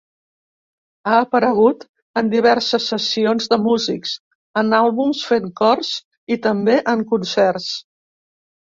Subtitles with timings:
[1.09, 1.85] Ha aparegut
[2.21, 4.17] en diverses sessions de músics,
[4.63, 5.95] en àlbums fent cors
[6.37, 7.71] i també en concerts.